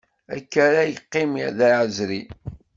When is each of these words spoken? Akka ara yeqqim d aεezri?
Akka 0.35 0.59
ara 0.67 0.89
yeqqim 0.91 1.33
d 1.57 1.59
aεezri? 1.67 2.21